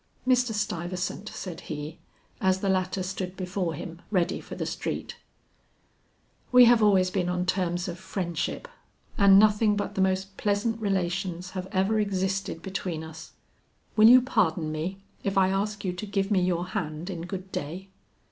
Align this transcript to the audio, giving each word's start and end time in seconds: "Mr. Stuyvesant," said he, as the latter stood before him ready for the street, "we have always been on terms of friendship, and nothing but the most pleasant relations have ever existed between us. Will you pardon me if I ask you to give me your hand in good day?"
"Mr. 0.27 0.51
Stuyvesant," 0.51 1.29
said 1.29 1.61
he, 1.61 1.99
as 2.41 2.61
the 2.61 2.69
latter 2.69 3.03
stood 3.03 3.37
before 3.37 3.75
him 3.75 4.01
ready 4.09 4.41
for 4.41 4.55
the 4.55 4.65
street, 4.65 5.17
"we 6.51 6.65
have 6.65 6.81
always 6.81 7.11
been 7.11 7.29
on 7.29 7.45
terms 7.45 7.87
of 7.87 7.99
friendship, 7.99 8.67
and 9.19 9.37
nothing 9.37 9.75
but 9.75 9.93
the 9.93 10.01
most 10.01 10.37
pleasant 10.37 10.81
relations 10.81 11.51
have 11.51 11.67
ever 11.71 11.99
existed 11.99 12.63
between 12.63 13.03
us. 13.03 13.33
Will 13.95 14.09
you 14.09 14.23
pardon 14.23 14.71
me 14.71 15.03
if 15.23 15.37
I 15.37 15.49
ask 15.49 15.85
you 15.85 15.93
to 15.93 16.05
give 16.07 16.31
me 16.31 16.41
your 16.41 16.69
hand 16.69 17.11
in 17.11 17.21
good 17.27 17.51
day?" 17.51 17.89